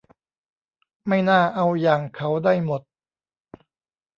[1.07, 2.81] ไม่น่าเอาอย่างเขาได้หมด